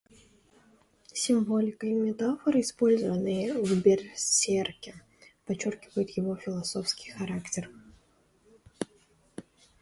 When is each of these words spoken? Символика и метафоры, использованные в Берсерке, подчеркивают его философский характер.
Символика 1.13 1.85
и 1.85 1.93
метафоры, 1.93 2.61
использованные 2.61 3.53
в 3.53 3.79
Берсерке, 3.83 4.95
подчеркивают 5.45 6.09
его 6.17 6.35
философский 6.37 7.11
характер. 7.11 7.69